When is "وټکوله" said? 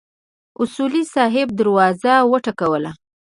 2.31-2.91